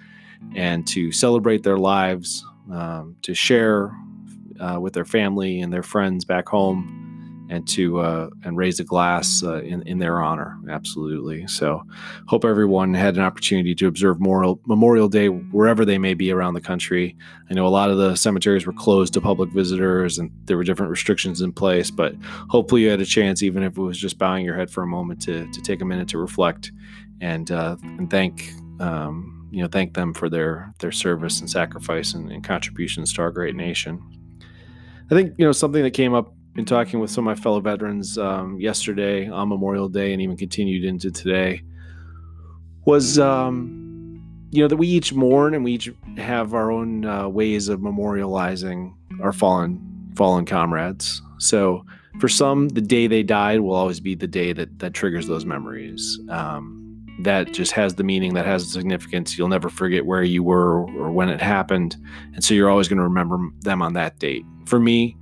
and 0.56 0.86
to 0.88 1.12
celebrate 1.12 1.62
their 1.62 1.78
lives, 1.78 2.44
um, 2.72 3.14
to 3.22 3.34
share 3.34 3.92
uh, 4.58 4.78
with 4.80 4.94
their 4.94 5.04
family 5.04 5.60
and 5.60 5.72
their 5.72 5.82
friends 5.82 6.24
back 6.24 6.48
home 6.48 7.01
and 7.52 7.68
to 7.68 8.00
uh, 8.00 8.30
and 8.44 8.56
raise 8.56 8.80
a 8.80 8.84
glass 8.84 9.42
uh, 9.44 9.60
in 9.62 9.82
in 9.82 9.98
their 9.98 10.22
honor. 10.22 10.58
Absolutely. 10.70 11.46
So, 11.46 11.82
hope 12.26 12.46
everyone 12.46 12.94
had 12.94 13.16
an 13.16 13.22
opportunity 13.22 13.74
to 13.74 13.86
observe 13.86 14.18
Memorial 14.18 14.58
Memorial 14.66 15.08
Day 15.08 15.28
wherever 15.28 15.84
they 15.84 15.98
may 15.98 16.14
be 16.14 16.32
around 16.32 16.54
the 16.54 16.62
country. 16.62 17.14
I 17.50 17.54
know 17.54 17.66
a 17.66 17.68
lot 17.68 17.90
of 17.90 17.98
the 17.98 18.16
cemeteries 18.16 18.66
were 18.66 18.72
closed 18.72 19.12
to 19.14 19.20
public 19.20 19.50
visitors, 19.50 20.18
and 20.18 20.30
there 20.46 20.56
were 20.56 20.64
different 20.64 20.90
restrictions 20.90 21.42
in 21.42 21.52
place. 21.52 21.90
But 21.90 22.14
hopefully, 22.48 22.84
you 22.84 22.88
had 22.88 23.02
a 23.02 23.06
chance, 23.06 23.42
even 23.42 23.62
if 23.62 23.76
it 23.76 23.82
was 23.82 23.98
just 23.98 24.16
bowing 24.16 24.46
your 24.46 24.56
head 24.56 24.70
for 24.70 24.82
a 24.82 24.86
moment, 24.86 25.20
to 25.22 25.46
to 25.52 25.60
take 25.60 25.82
a 25.82 25.84
minute 25.84 26.08
to 26.08 26.18
reflect 26.18 26.72
and 27.20 27.50
uh, 27.50 27.76
and 27.82 28.10
thank. 28.10 28.50
Um, 28.80 29.38
you 29.52 29.60
know, 29.60 29.68
thank 29.68 29.92
them 29.92 30.14
for 30.14 30.30
their 30.30 30.72
their 30.78 30.90
service 30.90 31.40
and 31.40 31.50
sacrifice 31.50 32.14
and, 32.14 32.32
and 32.32 32.42
contributions 32.42 33.12
to 33.12 33.20
our 33.20 33.30
great 33.30 33.54
nation. 33.54 34.00
I 35.10 35.14
think 35.14 35.34
you 35.36 35.44
know 35.44 35.52
something 35.52 35.82
that 35.82 35.90
came 35.90 36.14
up 36.14 36.32
been 36.54 36.64
talking 36.64 37.00
with 37.00 37.10
some 37.10 37.26
of 37.26 37.36
my 37.36 37.42
fellow 37.42 37.60
veterans 37.60 38.18
um, 38.18 38.60
yesterday 38.60 39.28
on 39.28 39.48
Memorial 39.48 39.88
Day 39.88 40.12
and 40.12 40.20
even 40.20 40.36
continued 40.36 40.84
into 40.84 41.10
today 41.10 41.62
was 42.84 43.18
um, 43.18 44.22
you 44.50 44.62
know 44.62 44.68
that 44.68 44.76
we 44.76 44.86
each 44.86 45.12
mourn 45.12 45.54
and 45.54 45.64
we 45.64 45.72
each 45.72 45.90
have 46.18 46.52
our 46.52 46.70
own 46.70 47.04
uh, 47.04 47.28
ways 47.28 47.68
of 47.68 47.80
memorializing 47.80 48.94
our 49.22 49.32
fallen 49.32 49.80
fallen 50.14 50.44
comrades. 50.44 51.22
So 51.38 51.86
for 52.20 52.28
some, 52.28 52.68
the 52.68 52.82
day 52.82 53.06
they 53.06 53.22
died 53.22 53.60
will 53.60 53.74
always 53.74 54.00
be 54.00 54.14
the 54.14 54.26
day 54.26 54.52
that 54.52 54.78
that 54.80 54.92
triggers 54.92 55.26
those 55.26 55.46
memories. 55.46 56.18
Um, 56.28 56.78
that 57.20 57.52
just 57.52 57.72
has 57.72 57.94
the 57.94 58.04
meaning, 58.04 58.34
that 58.34 58.46
has 58.46 58.64
the 58.66 58.72
significance. 58.72 59.38
You'll 59.38 59.48
never 59.48 59.68
forget 59.68 60.06
where 60.06 60.22
you 60.22 60.42
were 60.42 60.82
or 60.82 61.12
when 61.12 61.28
it 61.28 61.40
happened, 61.40 61.96
and 62.34 62.44
so 62.44 62.52
you're 62.52 62.70
always 62.70 62.88
going 62.88 62.98
to 62.98 63.04
remember 63.04 63.38
them 63.60 63.80
on 63.80 63.94
that 63.94 64.18
date. 64.18 64.44
For 64.66 64.78
me, 64.78 65.16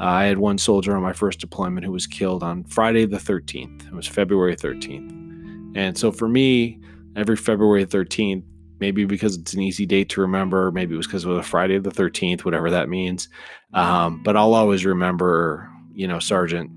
uh, 0.00 0.04
I 0.04 0.24
had 0.24 0.38
one 0.38 0.58
soldier 0.58 0.96
on 0.96 1.02
my 1.02 1.12
first 1.12 1.40
deployment 1.40 1.84
who 1.86 1.92
was 1.92 2.06
killed 2.06 2.42
on 2.42 2.64
Friday 2.64 3.06
the 3.06 3.18
13th. 3.18 3.86
It 3.86 3.94
was 3.94 4.06
February 4.06 4.56
13th, 4.56 5.76
and 5.76 5.96
so 5.96 6.12
for 6.12 6.28
me, 6.28 6.80
every 7.16 7.36
February 7.36 7.86
13th 7.86 8.44
maybe 8.80 9.04
because 9.04 9.36
it's 9.36 9.54
an 9.54 9.62
easy 9.62 9.86
date 9.86 10.08
to 10.10 10.20
remember. 10.20 10.70
Maybe 10.70 10.94
it 10.94 10.96
was 10.96 11.06
because 11.06 11.24
it 11.24 11.28
was 11.28 11.38
a 11.38 11.42
Friday 11.42 11.78
the 11.78 11.90
13th, 11.90 12.44
whatever 12.44 12.70
that 12.70 12.88
means. 12.88 13.28
Um, 13.72 14.22
but 14.22 14.36
I'll 14.36 14.54
always 14.54 14.84
remember, 14.84 15.70
you 15.92 16.06
know, 16.06 16.18
Sergeant 16.18 16.70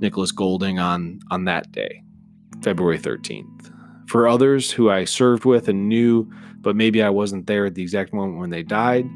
Nicholas 0.00 0.32
Golding 0.32 0.78
on 0.78 1.20
on 1.30 1.44
that 1.44 1.72
day, 1.72 2.02
February 2.62 2.98
13th. 2.98 3.72
For 4.06 4.28
others 4.28 4.70
who 4.70 4.90
I 4.90 5.04
served 5.04 5.44
with 5.44 5.68
and 5.68 5.88
knew, 5.88 6.30
but 6.60 6.76
maybe 6.76 7.02
I 7.02 7.10
wasn't 7.10 7.46
there 7.46 7.66
at 7.66 7.74
the 7.74 7.82
exact 7.82 8.12
moment 8.12 8.38
when 8.38 8.50
they 8.50 8.62
died, 8.62 9.08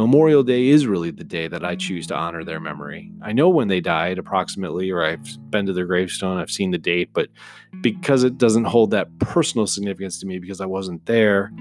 Memorial 0.00 0.42
Day 0.42 0.68
is 0.68 0.86
really 0.86 1.10
the 1.10 1.24
day 1.24 1.46
that 1.46 1.62
I 1.62 1.76
choose 1.76 2.06
to 2.06 2.16
honor 2.16 2.42
their 2.42 2.58
memory. 2.58 3.12
I 3.20 3.32
know 3.32 3.50
when 3.50 3.68
they 3.68 3.82
died 3.82 4.18
approximately, 4.18 4.90
or 4.90 5.04
I've 5.04 5.50
been 5.50 5.66
to 5.66 5.74
their 5.74 5.84
gravestone, 5.84 6.38
I've 6.38 6.50
seen 6.50 6.70
the 6.70 6.78
date, 6.78 7.10
but 7.12 7.28
because 7.82 8.24
it 8.24 8.38
doesn't 8.38 8.64
hold 8.64 8.92
that 8.92 9.18
personal 9.18 9.66
significance 9.66 10.18
to 10.20 10.26
me 10.26 10.38
because 10.38 10.62
I 10.62 10.64
wasn't 10.64 11.04
there, 11.04 11.52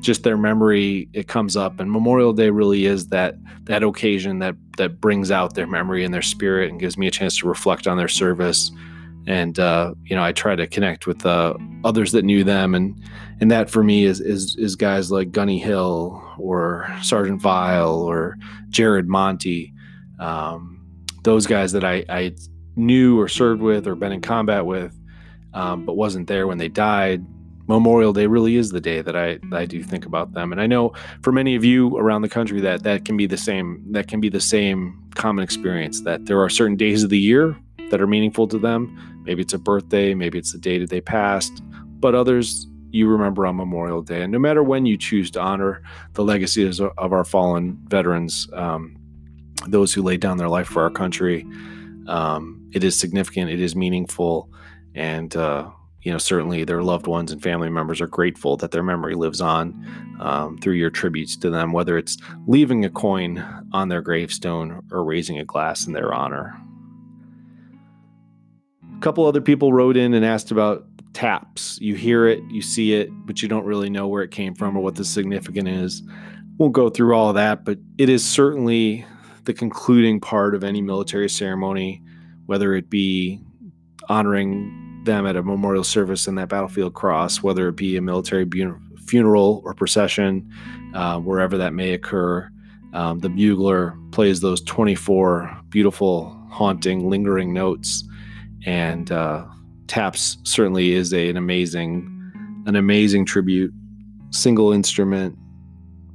just 0.00 0.22
their 0.22 0.36
memory 0.36 1.08
it 1.14 1.28
comes 1.28 1.56
up 1.56 1.80
and 1.80 1.90
memorial 1.90 2.32
day 2.32 2.50
really 2.50 2.84
is 2.84 3.08
that 3.08 3.34
that 3.64 3.82
occasion 3.82 4.38
that 4.38 4.54
that 4.76 5.00
brings 5.00 5.32
out 5.32 5.54
their 5.54 5.66
memory 5.66 6.04
and 6.04 6.14
their 6.14 6.22
spirit 6.22 6.70
and 6.70 6.78
gives 6.78 6.96
me 6.96 7.08
a 7.08 7.10
chance 7.10 7.36
to 7.38 7.48
reflect 7.48 7.88
on 7.88 7.96
their 7.96 8.06
service 8.06 8.70
and 9.28 9.58
uh, 9.58 9.92
you 10.04 10.16
know 10.16 10.24
i 10.24 10.32
try 10.32 10.56
to 10.56 10.66
connect 10.66 11.06
with 11.06 11.24
uh, 11.24 11.54
others 11.84 12.12
that 12.12 12.24
knew 12.24 12.42
them 12.42 12.74
and 12.74 13.00
and 13.40 13.50
that 13.50 13.70
for 13.70 13.84
me 13.84 14.04
is 14.04 14.20
is 14.20 14.56
is 14.56 14.74
guys 14.74 15.12
like 15.12 15.30
gunny 15.30 15.58
hill 15.58 16.20
or 16.38 16.88
sergeant 17.02 17.40
vile 17.40 18.00
or 18.00 18.36
jared 18.70 19.06
Monti 19.06 19.72
um, 20.18 20.82
those 21.22 21.46
guys 21.46 21.70
that 21.72 21.84
I, 21.84 22.04
I 22.08 22.34
knew 22.74 23.20
or 23.20 23.28
served 23.28 23.62
with 23.62 23.86
or 23.86 23.94
been 23.94 24.12
in 24.12 24.20
combat 24.20 24.66
with 24.66 24.98
um, 25.54 25.84
but 25.84 25.94
wasn't 25.94 26.26
there 26.26 26.46
when 26.46 26.58
they 26.58 26.68
died 26.68 27.24
Memorial 27.68 28.14
Day 28.14 28.26
really 28.26 28.56
is 28.56 28.70
the 28.70 28.80
day 28.80 29.02
that 29.02 29.14
I 29.14 29.38
I 29.52 29.66
do 29.66 29.82
think 29.82 30.06
about 30.06 30.32
them. 30.32 30.52
And 30.52 30.60
I 30.60 30.66
know 30.66 30.94
for 31.22 31.32
many 31.32 31.54
of 31.54 31.64
you 31.64 31.98
around 31.98 32.22
the 32.22 32.28
country 32.28 32.62
that 32.62 32.82
that 32.84 33.04
can 33.04 33.18
be 33.18 33.26
the 33.26 33.36
same 33.36 33.84
that 33.92 34.08
can 34.08 34.20
be 34.20 34.30
the 34.30 34.40
same 34.40 34.98
common 35.16 35.44
experience 35.44 36.00
that 36.02 36.24
there 36.24 36.40
are 36.40 36.48
certain 36.48 36.76
days 36.76 37.02
of 37.02 37.10
the 37.10 37.18
year 37.18 37.58
that 37.90 38.00
are 38.00 38.06
meaningful 38.06 38.48
to 38.48 38.58
them. 38.58 39.17
Maybe 39.28 39.42
it's 39.42 39.52
a 39.52 39.58
birthday, 39.58 40.14
maybe 40.14 40.38
it's 40.38 40.52
the 40.52 40.58
day 40.58 40.78
that 40.78 40.88
they 40.88 41.02
passed, 41.02 41.62
but 42.00 42.14
others 42.14 42.66
you 42.90 43.06
remember 43.06 43.46
on 43.46 43.56
Memorial 43.56 44.00
Day. 44.00 44.22
And 44.22 44.32
no 44.32 44.38
matter 44.38 44.62
when 44.62 44.86
you 44.86 44.96
choose 44.96 45.30
to 45.32 45.40
honor 45.40 45.82
the 46.14 46.24
legacies 46.24 46.80
of 46.80 47.12
our 47.12 47.24
fallen 47.24 47.78
veterans, 47.88 48.48
um, 48.54 48.96
those 49.66 49.92
who 49.92 50.02
laid 50.02 50.22
down 50.22 50.38
their 50.38 50.48
life 50.48 50.66
for 50.66 50.82
our 50.82 50.88
country, 50.88 51.46
um, 52.06 52.70
it 52.72 52.82
is 52.82 52.98
significant, 52.98 53.50
it 53.50 53.60
is 53.60 53.76
meaningful, 53.76 54.50
and 54.94 55.36
uh, 55.36 55.68
you 56.00 56.10
know, 56.10 56.16
certainly 56.16 56.64
their 56.64 56.82
loved 56.82 57.06
ones 57.06 57.30
and 57.30 57.42
family 57.42 57.68
members 57.68 58.00
are 58.00 58.06
grateful 58.06 58.56
that 58.56 58.70
their 58.70 58.82
memory 58.82 59.14
lives 59.14 59.42
on 59.42 60.16
um, 60.20 60.56
through 60.56 60.72
your 60.72 60.88
tributes 60.88 61.36
to 61.36 61.50
them, 61.50 61.72
whether 61.72 61.98
it's 61.98 62.16
leaving 62.46 62.86
a 62.86 62.88
coin 62.88 63.44
on 63.72 63.90
their 63.90 64.00
gravestone 64.00 64.80
or 64.90 65.04
raising 65.04 65.38
a 65.38 65.44
glass 65.44 65.86
in 65.86 65.92
their 65.92 66.14
honor. 66.14 66.58
A 68.98 69.00
couple 69.00 69.24
other 69.26 69.40
people 69.40 69.72
wrote 69.72 69.96
in 69.96 70.12
and 70.12 70.24
asked 70.24 70.50
about 70.50 70.84
taps. 71.12 71.78
You 71.80 71.94
hear 71.94 72.26
it, 72.26 72.42
you 72.50 72.60
see 72.60 72.94
it, 72.94 73.08
but 73.26 73.40
you 73.40 73.48
don't 73.48 73.64
really 73.64 73.88
know 73.88 74.08
where 74.08 74.24
it 74.24 74.32
came 74.32 74.56
from 74.56 74.76
or 74.76 74.80
what 74.80 74.96
the 74.96 75.04
significance 75.04 75.68
is. 75.68 76.02
Won't 76.56 76.72
go 76.72 76.90
through 76.90 77.14
all 77.14 77.28
of 77.28 77.36
that, 77.36 77.64
but 77.64 77.78
it 77.96 78.08
is 78.08 78.26
certainly 78.26 79.06
the 79.44 79.54
concluding 79.54 80.18
part 80.18 80.56
of 80.56 80.64
any 80.64 80.82
military 80.82 81.28
ceremony, 81.28 82.02
whether 82.46 82.74
it 82.74 82.90
be 82.90 83.40
honoring 84.08 85.02
them 85.04 85.28
at 85.28 85.36
a 85.36 85.44
memorial 85.44 85.84
service 85.84 86.26
in 86.26 86.34
that 86.34 86.48
battlefield 86.48 86.94
cross, 86.94 87.40
whether 87.40 87.68
it 87.68 87.76
be 87.76 87.96
a 87.96 88.02
military 88.02 88.48
funeral 89.06 89.62
or 89.64 89.74
procession, 89.74 90.52
uh, 90.94 91.20
wherever 91.20 91.56
that 91.56 91.72
may 91.72 91.92
occur. 91.92 92.50
Um, 92.94 93.20
the 93.20 93.28
bugler 93.28 93.96
plays 94.10 94.40
those 94.40 94.60
24 94.62 95.56
beautiful, 95.68 96.36
haunting, 96.50 97.08
lingering 97.08 97.54
notes, 97.54 98.02
and 98.64 99.10
uh, 99.10 99.44
taps 99.86 100.38
certainly 100.44 100.92
is 100.92 101.12
a, 101.12 101.28
an 101.28 101.36
amazing, 101.36 102.62
an 102.66 102.76
amazing 102.76 103.24
tribute. 103.24 103.72
Single 104.30 104.72
instrument, 104.72 105.38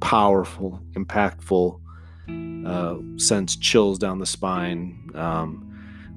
powerful, 0.00 0.80
impactful, 0.92 1.80
uh, 2.66 2.96
sends 3.16 3.56
chills 3.56 3.98
down 3.98 4.18
the 4.18 4.26
spine. 4.26 5.10
Um, 5.14 5.64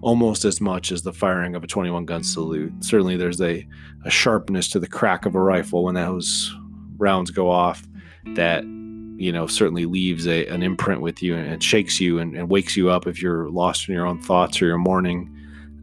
almost 0.01 0.45
as 0.45 0.61
much 0.61 0.91
as 0.91 1.01
the 1.01 1.13
firing 1.13 1.55
of 1.55 1.63
a 1.63 1.67
21 1.67 2.05
gun 2.05 2.23
salute. 2.23 2.71
Certainly, 2.83 3.17
there's 3.17 3.41
a, 3.41 3.67
a 4.05 4.09
sharpness 4.09 4.69
to 4.69 4.79
the 4.79 4.87
crack 4.87 5.25
of 5.25 5.35
a 5.35 5.41
rifle 5.41 5.83
when 5.83 5.95
those 5.95 6.55
rounds 6.97 7.31
go 7.31 7.49
off 7.49 7.87
that 8.35 8.63
you 8.63 9.31
know 9.31 9.47
certainly 9.47 9.85
leaves 9.85 10.27
a, 10.27 10.45
an 10.47 10.61
imprint 10.61 11.01
with 11.01 11.23
you 11.23 11.35
and, 11.35 11.63
shakes 11.63 11.99
you 11.99 12.19
and, 12.19 12.35
and, 12.35 12.49
wakes 12.49 12.77
you 12.77 12.89
up 12.89 13.07
if 13.07 13.21
you're 13.21 13.49
lost 13.49 13.87
in 13.87 13.95
your 13.95 14.05
own 14.05 14.19
thoughts 14.21 14.61
or 14.61 14.65
your 14.65 14.77
mourning. 14.77 15.33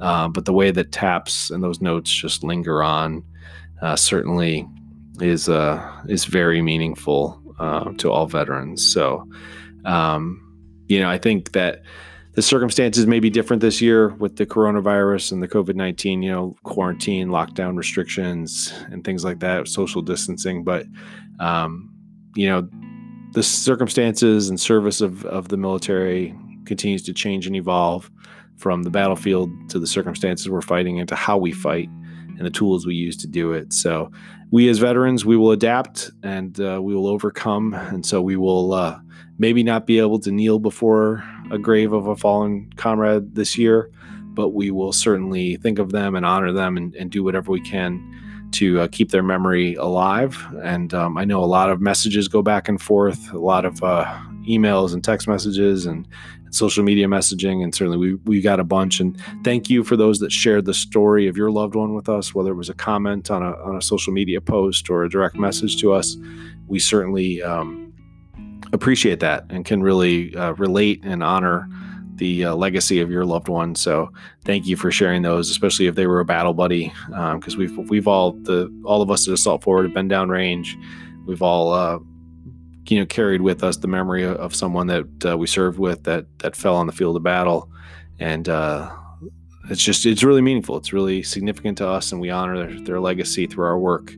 Uh, 0.01 0.29
but 0.29 0.45
the 0.45 0.53
way 0.53 0.71
that 0.71 0.93
taps 0.93 1.51
and 1.51 1.63
those 1.63 1.81
notes 1.81 2.11
just 2.11 2.43
linger 2.43 2.83
on 2.83 3.23
uh, 3.83 3.97
certainly 3.97 4.67
is 5.21 5.49
uh, 5.49 6.03
is 6.09 6.25
very 6.25 6.63
meaningful 6.63 7.41
uh, 7.59 7.93
to 7.99 8.11
all 8.11 8.27
veterans. 8.27 8.85
So, 8.85 9.29
um, 9.85 10.41
you 10.89 11.01
know, 11.01 11.09
I 11.09 11.19
think 11.19 11.53
that 11.53 11.83
the 12.33 12.43
circumstances 12.43 13.07
may 13.07 13.21
be 13.21 13.31
different 13.31 13.61
this 13.61 13.81
year 13.81 14.09
with 14.09 14.37
the 14.37 14.47
coronavirus 14.47 15.33
and 15.33 15.43
the 15.43 15.49
COVID 15.49 15.77
19, 15.77 16.23
you 16.23 16.33
know, 16.33 16.57
quarantine, 16.65 17.29
lockdown 17.29 17.77
restrictions, 17.77 18.73
and 18.91 19.05
things 19.05 19.25
like 19.25 19.39
that, 19.41 19.69
social 19.69 20.03
distancing. 20.03 20.65
But, 20.65 20.87
um, 21.39 21.91
you 22.35 22.49
know, 22.49 22.69
the 23.33 23.43
circumstances 23.43 24.49
and 24.49 24.59
service 24.59 25.01
of, 25.01 25.25
of 25.27 25.49
the 25.49 25.57
military 25.57 26.35
continues 26.65 27.03
to 27.03 27.13
change 27.13 27.47
and 27.47 27.55
evolve 27.55 28.11
from 28.56 28.82
the 28.82 28.90
battlefield 28.90 29.50
to 29.70 29.78
the 29.78 29.87
circumstances 29.87 30.49
we're 30.49 30.62
fighting 30.62 30.99
into 30.99 31.14
how 31.14 31.37
we 31.37 31.52
fight 31.52 31.88
and 32.37 32.40
the 32.40 32.50
tools 32.50 32.87
we 32.87 32.94
use 32.94 33.16
to 33.18 33.26
do 33.26 33.52
it. 33.52 33.73
So, 33.73 34.11
we 34.50 34.68
as 34.68 34.78
veterans, 34.78 35.25
we 35.25 35.37
will 35.37 35.50
adapt 35.50 36.11
and 36.23 36.61
uh, 36.61 36.80
we 36.82 36.94
will 36.94 37.08
overcome. 37.08 37.75
And 37.75 38.04
so, 38.04 38.23
we 38.23 38.37
will 38.37 38.73
uh, 38.73 38.99
maybe 39.38 39.62
not 39.62 39.87
be 39.87 39.99
able 39.99 40.18
to 40.20 40.30
kneel 40.30 40.58
before 40.58 41.25
a 41.50 41.58
grave 41.58 41.92
of 41.92 42.06
a 42.06 42.16
fallen 42.16 42.73
comrade 42.76 43.34
this 43.34 43.58
year, 43.58 43.90
but 44.34 44.50
we 44.50 44.70
will 44.70 44.92
certainly 44.92 45.56
think 45.56 45.78
of 45.78 45.92
them 45.92 46.14
and 46.14 46.25
honor 46.25 46.52
them 46.52 46.76
and, 46.76 46.94
and 46.94 47.11
do 47.11 47.23
whatever 47.23 47.50
we 47.50 47.61
can 47.61 48.00
to 48.52 48.80
uh, 48.80 48.88
keep 48.90 49.11
their 49.11 49.23
memory 49.23 49.75
alive. 49.75 50.46
And 50.62 50.94
um, 50.94 51.18
I 51.18 51.25
know 51.25 51.42
a 51.42 51.46
lot 51.46 51.70
of 51.70 51.80
messages 51.80 52.28
go 52.28 52.42
back 52.42 52.68
and 52.68 52.80
forth, 52.80 53.32
a 53.32 53.38
lot 53.38 53.64
of 53.64 53.82
uh, 53.82 54.20
emails 54.49 54.95
and 54.95 55.03
text 55.03 55.29
messages 55.29 55.87
and, 55.87 56.07
social 56.55 56.85
media 56.85 57.07
messaging. 57.07 57.63
And 57.63 57.75
certainly 57.75 57.99
we, 57.99 58.15
we 58.25 58.41
got 58.41 58.61
a 58.61 58.65
bunch. 58.65 59.01
And 59.01 59.21
thank 59.43 59.69
you 59.69 59.83
for 59.83 59.97
those 59.97 60.21
that 60.21 60.31
shared 60.31 60.65
the 60.65 60.75
story 60.75 61.27
of 61.27 61.37
your 61.37 61.51
loved 61.51 61.75
one 61.75 61.95
with 61.95 62.09
us, 62.09 62.35
whether 62.35 62.53
it 62.53 62.55
was 62.55 62.69
a 62.69 62.75
comment 62.75 63.31
on 63.31 63.43
a, 63.43 63.53
on 63.63 63.77
a 63.77 63.83
social 63.83 64.13
media 64.13 64.41
post 64.41 64.89
or 64.89 65.05
a 65.05 65.11
direct 65.11 65.37
message 65.37 65.81
to 65.81 65.93
us. 65.93 66.17
We 66.69 66.79
certainly 66.79 67.43
um, 67.43 67.93
appreciate 68.73 69.21
that 69.21 69.47
and 69.51 69.65
can 69.65 69.83
really 69.83 70.35
uh, 70.37 70.53
relate 70.53 71.01
and 71.03 71.23
honor 71.23 71.69
the 72.17 72.45
uh, 72.45 72.55
legacy 72.55 73.01
of 73.01 73.11
your 73.11 73.25
loved 73.25 73.49
one. 73.49 73.75
So 73.75 74.13
thank 74.45 74.67
you 74.67 74.77
for 74.77 74.93
sharing 74.93 75.23
those, 75.23 75.51
especially 75.51 75.89
if 75.89 75.97
they 75.97 76.07
were 76.07 76.21
a 76.21 76.25
battle 76.25 76.55
buddy, 76.55 76.93
because 77.09 77.55
um, 77.55 77.59
we've 77.59 77.77
we've 77.91 78.07
all 78.07 78.33
the 78.33 78.73
all 78.85 79.03
of 79.03 79.11
us 79.11 79.27
at 79.27 79.35
Assault 79.35 79.65
Forward 79.65 79.87
have 79.87 79.95
been 79.95 80.09
downrange. 80.09 80.77
We've 81.27 81.43
all 81.43 81.73
uh, 81.73 81.99
you 82.87 82.99
know 82.99 83.07
carried 83.07 83.41
with 83.41 83.64
us 83.64 83.76
the 83.79 83.88
memory 83.88 84.25
of 84.25 84.55
someone 84.55 84.87
that 84.88 85.26
uh, 85.26 85.37
we 85.37 85.47
served 85.47 85.79
with 85.79 86.05
that 86.05 86.26
that 86.41 86.57
fell 86.57 86.76
on 86.76 86.87
the 86.87 86.93
field 86.93 87.17
of 87.17 87.23
battle, 87.23 87.71
and 88.19 88.49
uh, 88.49 88.91
it's 89.71 89.83
just 89.83 90.07
it's 90.07 90.23
really 90.23 90.43
meaningful. 90.43 90.76
It's 90.76 90.93
really 90.93 91.23
significant 91.23 91.79
to 91.79 91.88
us, 91.88 92.12
and 92.12 92.21
we 92.21 92.31
honor 92.31 92.67
their, 92.67 92.81
their 92.81 93.00
legacy 93.00 93.47
through 93.47 93.64
our 93.67 93.79
work. 93.79 94.12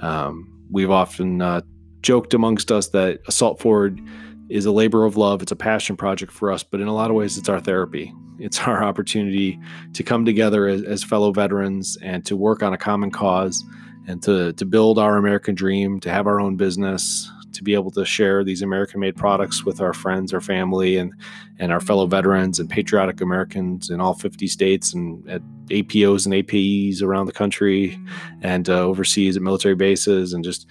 Um, 0.00 0.52
we've 0.70 0.90
often 0.90 1.42
uh, 1.42 1.62
joked 2.02 2.34
amongst 2.34 2.70
us 2.70 2.88
that 2.88 3.20
Assault 3.26 3.60
Forward 3.60 4.00
is 4.48 4.64
a 4.64 4.72
labor 4.72 5.04
of 5.04 5.16
love. 5.16 5.42
It's 5.42 5.52
a 5.52 5.56
passion 5.56 5.96
project 5.96 6.30
for 6.30 6.52
us, 6.52 6.62
but 6.62 6.80
in 6.80 6.86
a 6.86 6.94
lot 6.94 7.10
of 7.10 7.16
ways, 7.16 7.36
it's 7.36 7.48
our 7.48 7.60
therapy. 7.60 8.12
It's 8.38 8.60
our 8.60 8.84
opportunity 8.84 9.58
to 9.94 10.02
come 10.02 10.24
together 10.24 10.66
as, 10.68 10.82
as 10.82 11.02
fellow 11.02 11.32
veterans 11.32 11.96
and 12.02 12.24
to 12.26 12.36
work 12.36 12.62
on 12.62 12.72
a 12.72 12.78
common 12.78 13.10
cause 13.10 13.64
and 14.06 14.22
to 14.22 14.52
to 14.52 14.64
build 14.64 14.98
our 14.98 15.16
American 15.16 15.54
dream, 15.54 15.98
to 16.00 16.10
have 16.10 16.26
our 16.26 16.40
own 16.40 16.56
business, 16.56 17.30
to 17.56 17.64
be 17.64 17.74
able 17.74 17.90
to 17.90 18.04
share 18.04 18.44
these 18.44 18.62
American 18.62 19.00
made 19.00 19.16
products 19.16 19.64
with 19.64 19.80
our 19.80 19.92
friends, 19.92 20.32
our 20.32 20.40
family, 20.40 20.96
and 20.96 21.12
and 21.58 21.72
our 21.72 21.80
fellow 21.80 22.06
veterans 22.06 22.58
and 22.58 22.68
patriotic 22.68 23.20
Americans 23.20 23.90
in 23.90 24.00
all 24.00 24.14
50 24.14 24.46
states 24.46 24.92
and 24.92 25.28
at 25.28 25.42
APOs 25.70 26.26
and 26.26 26.34
APEs 26.34 27.02
around 27.02 27.26
the 27.26 27.32
country 27.32 27.98
and 28.42 28.68
uh, 28.68 28.80
overseas 28.80 29.36
at 29.36 29.42
military 29.42 29.74
bases 29.74 30.32
and 30.32 30.44
just 30.44 30.66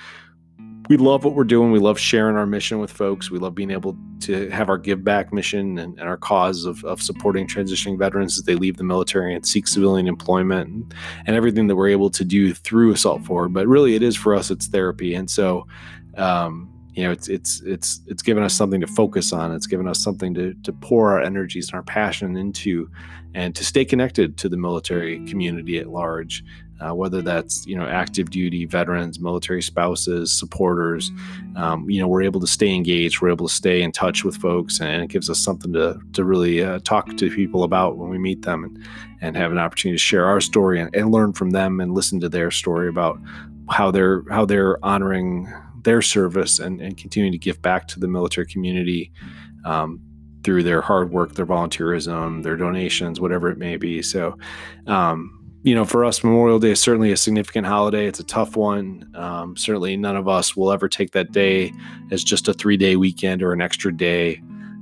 we 0.89 0.98
love 0.98 1.24
what 1.24 1.34
we're 1.34 1.44
doing. 1.44 1.72
We 1.72 1.80
love 1.80 2.00
sharing 2.00 2.36
our 2.36 2.46
mission 2.46 2.80
with 2.80 2.92
folks. 2.92 3.32
We 3.32 3.39
love 3.39 3.56
being 3.56 3.72
able 3.72 3.98
to 4.22 4.50
have 4.50 4.70
our 4.70 4.77
give 4.77 5.04
back 5.04 5.34
mission 5.34 5.80
and, 5.80 5.98
and, 6.00 6.08
our 6.08 6.18
cause 6.18 6.65
of, 6.65 6.84
of 6.86 7.01
supporting 7.01 7.48
transitioning 7.48 7.98
veterans 7.98 8.38
as 8.38 8.44
they 8.44 8.56
leave 8.56 8.77
the 8.77 8.84
military 8.84 9.34
and 9.34 9.46
seek 9.46 9.68
civilian 9.68 10.08
employment 10.08 10.70
and, 10.70 10.94
and 11.25 11.36
everything 11.36 11.68
that 11.68 11.75
we're 11.75 11.89
able 11.89 12.10
to 12.12 12.24
do 12.24 12.54
through 12.54 12.92
Assault 12.92 13.24
Forward. 13.24 13.54
But 13.54 13.68
really, 13.68 13.96
it 13.96 14.04
is 14.04 14.15
for 14.15 14.36
us, 14.36 14.51
it's 14.51 14.68
therapy. 14.68 15.15
And 15.15 15.30
so, 15.30 15.68
um, 16.18 16.72
you 16.96 17.04
know, 17.04 17.12
it's 17.12 17.28
it's 17.28 17.62
it's 17.66 18.00
it's 18.08 18.22
given 18.22 18.42
us 18.42 18.54
something 18.54 18.80
to 18.80 18.88
focus 18.88 19.34
on. 19.34 19.54
It's 19.54 19.68
given 19.68 19.88
us 19.88 20.02
something 20.02 20.34
to 20.36 20.54
to 20.64 20.72
pour 20.72 21.12
our 21.12 21.22
energies 21.22 21.68
and 21.68 21.75
our 21.75 21.84
passion 21.84 22.38
into, 22.38 22.90
and 23.34 23.54
to 23.54 23.66
stay 23.66 23.84
connected 23.84 24.38
to 24.38 24.50
the 24.50 24.56
military 24.56 25.24
community 25.25 25.78
at 25.78 25.88
large. 25.88 26.44
Uh, 26.82 26.94
whether 26.94 27.22
that's 27.22 27.66
you 27.66 27.75
know 27.75 27.86
active 27.86 28.30
duty 28.30 28.66
veterans, 28.66 29.20
military 29.20 29.62
spouses, 29.62 30.32
supporters, 30.32 31.12
um, 31.58 31.90
you 31.90 32.02
know 32.02 32.08
we're 32.08 32.24
able 32.24 32.40
to 32.40 32.48
stay 32.48 32.74
engaged. 32.74 33.22
We're 33.22 33.32
able 33.32 33.48
to 33.48 33.54
stay 33.54 33.82
in 33.82 33.92
touch 33.92 34.24
with 34.24 34.38
folks, 34.38 34.80
and 34.80 35.04
it 35.04 35.10
gives 35.10 35.30
us 35.30 35.40
something 35.40 35.74
to 35.74 36.00
to 36.14 36.24
really 36.24 36.64
uh, 36.64 36.80
talk 36.86 37.16
to 37.18 37.30
people 37.30 37.64
about 37.64 37.98
when 37.98 38.10
we 38.10 38.18
meet 38.18 38.44
them, 38.44 38.64
and, 38.64 38.88
and 39.22 39.36
have 39.36 39.52
an 39.52 39.58
opportunity 39.58 39.96
to 39.96 40.02
share 40.02 40.25
our 40.25 40.40
story 40.40 40.80
and, 40.80 40.94
and 40.96 41.12
learn 41.12 41.34
from 41.34 41.50
them 41.50 41.82
and 41.82 41.94
listen 41.94 42.22
to 42.22 42.30
their 42.30 42.52
story 42.52 42.88
about 42.88 43.20
how 43.70 43.92
they're 43.92 44.24
how 44.30 44.46
they're 44.46 44.78
honoring 44.86 45.52
their 45.86 46.01
service 46.01 46.60
and, 46.60 46.82
and 46.82 46.98
continuing 46.98 47.32
to 47.32 47.38
give 47.38 47.62
back 47.62 47.88
to 47.88 48.00
the 48.00 48.08
military 48.08 48.46
community 48.46 49.12
um, 49.63 50.01
through 50.44 50.63
their 50.63 50.82
hard 50.82 51.12
work, 51.12 51.36
their 51.36 51.46
volunteerism, 51.46 52.44
their 52.44 52.58
donations, 52.58 53.22
whatever 53.22 53.50
it 53.50 53.58
may 53.58 53.77
be. 53.77 54.01
So, 54.01 54.38
um, 54.88 55.32
you 55.63 55.74
know, 55.74 55.86
for 55.86 56.04
us, 56.06 56.24
Memorial 56.24 56.60
Day 56.60 56.72
is 56.72 56.82
certainly 56.82 57.12
a 57.12 57.18
significant 57.18 57.65
holiday. 57.65 58.06
It's 58.06 58.20
a 58.20 58.24
tough 58.24 58.56
one. 58.56 59.10
Um, 59.15 59.56
certainly, 59.58 59.96
none 59.98 60.15
of 60.15 60.27
us 60.27 60.56
will 60.56 60.72
ever 60.72 60.88
take 60.88 61.12
that 61.12 61.32
day 61.32 61.74
as 62.12 62.24
just 62.24 62.48
a 62.48 62.54
three 62.54 62.77
day 62.77 62.96
weekend 62.98 63.42
or 63.42 63.51
an 63.54 63.62
extra 63.62 63.96
day. 63.96 64.42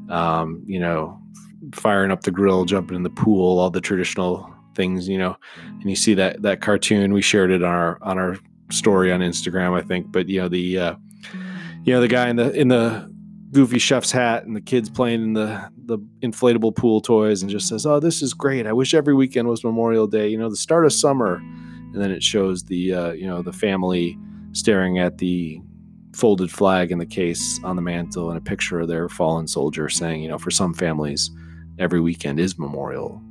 Um, 0.10 0.62
you 0.66 0.80
know, 0.80 1.22
firing 1.74 2.12
up 2.12 2.24
the 2.24 2.32
grill, 2.32 2.66
jumping 2.66 2.98
in 2.98 3.04
the 3.04 3.10
pool, 3.10 3.60
all 3.60 3.70
the 3.70 3.80
traditional 3.80 4.54
things. 4.76 5.08
You 5.08 5.20
know, 5.20 5.38
and 5.66 5.90
you 5.90 5.96
see 5.96 6.16
that 6.16 6.42
that 6.42 6.60
cartoon 6.60 7.14
we 7.14 7.22
shared 7.22 7.52
it 7.52 7.64
on 7.64 7.74
our 7.74 7.98
on 8.02 8.18
our 8.18 8.38
story 8.72 9.12
on 9.12 9.20
Instagram, 9.20 9.78
I 9.78 9.82
think. 9.82 10.12
But 10.12 10.30
you 10.30 10.42
know 10.42 10.50
the 10.50 10.78
uh, 10.78 10.96
you 11.84 11.94
know 11.94 12.02
the 12.02 12.08
guy 12.08 12.30
in 12.30 12.36
the 12.36 12.52
in 12.52 12.68
the 12.68 13.12
goofy 13.52 13.80
chef's 13.80 14.12
hat 14.12 14.46
and 14.46 14.56
the 14.56 14.62
kids 14.62 14.90
playing 14.90 15.24
in 15.24 15.34
the 15.34 15.72
the 15.86 16.00
inflatable 16.22 16.76
pool 16.76 17.02
toys 17.02 17.42
and 17.42 17.52
just 17.52 17.68
says, 17.68 17.86
"Oh, 17.86 18.00
this 18.00 18.22
is 18.22 18.34
great. 18.34 18.68
I 18.68 18.74
wish 18.74 18.94
every 18.94 19.14
weekend 19.14 19.48
was 19.48 19.64
Memorial 19.64 20.08
Day. 20.08 20.28
You 20.28 20.38
know, 20.38 20.50
the 20.50 20.56
start 20.56 20.86
of 20.86 20.94
summer." 20.94 21.36
And 21.36 22.02
then 22.02 22.10
it 22.10 22.24
shows 22.24 22.64
the 22.64 22.94
uh, 22.94 23.12
you 23.12 23.28
know 23.28 23.42
the 23.42 23.54
family 23.54 24.18
staring 24.54 25.00
at 25.00 25.18
the 25.18 25.62
folded 26.16 26.52
flag 26.52 26.92
in 26.92 27.00
the 27.00 27.06
case 27.06 27.60
on 27.64 27.76
the 27.76 27.82
mantle 27.82 28.30
and 28.30 28.38
a 28.38 28.42
picture 28.42 28.80
of 28.80 28.88
their 28.88 29.10
fallen 29.10 29.48
soldier 29.48 29.90
saying, 29.90 30.22
you 30.22 30.30
know, 30.30 30.38
for 30.38 30.52
some 30.52 30.74
families, 30.74 31.32
every 31.80 32.00
weekend 32.00 32.40
is 32.40 32.58
Memorial 32.58 33.22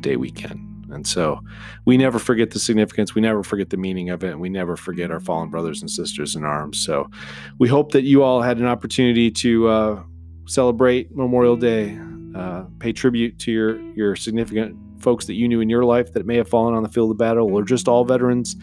Day 0.00 0.16
weekend. 0.16 0.67
And 0.90 1.06
so 1.06 1.40
we 1.84 1.96
never 1.96 2.18
forget 2.18 2.50
the 2.50 2.58
significance. 2.58 3.14
We 3.14 3.20
never 3.20 3.42
forget 3.42 3.70
the 3.70 3.76
meaning 3.76 4.10
of 4.10 4.24
it. 4.24 4.30
And 4.30 4.40
we 4.40 4.48
never 4.48 4.76
forget 4.76 5.10
our 5.10 5.20
fallen 5.20 5.50
brothers 5.50 5.80
and 5.80 5.90
sisters 5.90 6.34
in 6.34 6.44
arms. 6.44 6.78
So 6.84 7.10
we 7.58 7.68
hope 7.68 7.92
that 7.92 8.02
you 8.02 8.22
all 8.22 8.42
had 8.42 8.58
an 8.58 8.66
opportunity 8.66 9.30
to 9.30 9.68
uh, 9.68 10.02
celebrate 10.46 11.14
Memorial 11.14 11.56
Day, 11.56 11.98
uh, 12.34 12.64
pay 12.78 12.92
tribute 12.92 13.38
to 13.40 13.52
your, 13.52 13.80
your 13.94 14.16
significant 14.16 14.76
folks 15.00 15.26
that 15.26 15.34
you 15.34 15.48
knew 15.48 15.60
in 15.60 15.68
your 15.68 15.84
life 15.84 16.12
that 16.12 16.26
may 16.26 16.36
have 16.36 16.48
fallen 16.48 16.74
on 16.74 16.82
the 16.82 16.88
field 16.88 17.10
of 17.10 17.18
battle, 17.18 17.52
or 17.52 17.62
just 17.62 17.88
all 17.88 18.04
veterans 18.04 18.56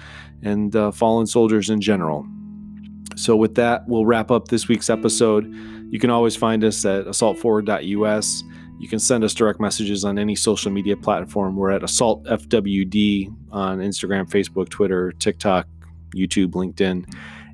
and 0.44 0.76
uh, 0.76 0.92
fallen 0.92 1.26
soldiers 1.26 1.70
in 1.70 1.82
general. 1.82 2.26
So, 3.16 3.36
with 3.36 3.56
that, 3.56 3.88
we'll 3.88 4.06
wrap 4.06 4.32
up 4.32 4.50
this 4.50 4.68
week's 4.68 4.90
episode. 4.90 5.46
You 5.90 6.00
can 6.00 6.10
always 6.10 6.36
find 6.36 6.64
us 6.64 6.84
at 6.86 7.06
assaultforward.us. 7.06 8.44
You 8.80 8.88
can 8.88 9.00
send 9.00 9.24
us 9.24 9.34
direct 9.34 9.60
messages 9.60 10.04
on 10.04 10.20
any 10.20 10.36
social 10.36 10.72
media 10.72 10.98
platform. 10.98 11.56
We're 11.56 11.72
at 11.72 11.84
Assault 11.84 12.26
FWD 12.26 13.34
on 13.52 13.80
Instagram, 13.80 14.30
Facebook, 14.30 14.70
Twitter, 14.70 15.12
TikTok, 15.14 15.68
YouTube, 16.16 16.52
LinkedIn. 16.52 17.06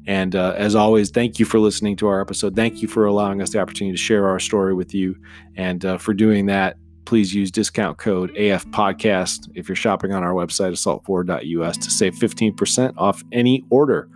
And 0.08 0.36
uh, 0.36 0.54
as 0.58 0.76
always, 0.76 1.12
thank 1.12 1.40
you 1.40 1.46
for 1.46 1.60
listening 1.60 1.96
to 1.98 2.08
our 2.08 2.22
episode. 2.22 2.56
Thank 2.56 2.82
you 2.82 2.88
for 2.88 3.06
allowing 3.06 3.42
us 3.42 3.52
the 3.52 3.60
opportunity 3.60 3.96
to 3.96 4.02
share 4.02 4.28
our 4.28 4.40
story 4.40 4.74
with 4.74 4.94
you. 4.94 5.16
And 5.56 5.86
uh, 5.86 5.98
for 5.98 6.14
doing 6.14 6.48
that, 6.48 6.78
please 7.06 7.34
use 7.34 7.52
discount 7.52 7.98
code 7.98 8.36
AF 8.36 8.66
Podcast 8.68 9.50
if 9.54 9.68
you're 9.68 9.76
shopping 9.76 10.14
on 10.14 10.24
our 10.24 10.34
website, 10.34 10.72
assaultforward.us, 10.72 11.78
to 11.78 11.92
save 11.92 12.16
15% 12.16 12.94
off 12.98 13.24
any 13.32 13.64
order. 13.70 14.10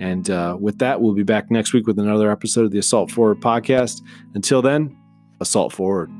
And 0.00 0.30
uh, 0.30 0.56
with 0.58 0.78
that, 0.78 1.00
we'll 1.00 1.14
be 1.14 1.22
back 1.22 1.50
next 1.50 1.72
week 1.74 1.86
with 1.86 1.98
another 1.98 2.30
episode 2.30 2.64
of 2.64 2.70
the 2.70 2.78
Assault 2.78 3.10
Forward 3.10 3.40
Podcast. 3.40 4.00
Until 4.34 4.62
then, 4.62 4.96
Assault 5.40 5.72
Forward. 5.72 6.10